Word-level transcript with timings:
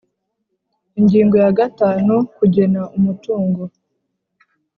Ingingo 0.99 1.35
ya 1.43 1.51
gatanu 1.59 2.13
Kugena 2.37 2.81
umutungo 2.97 3.61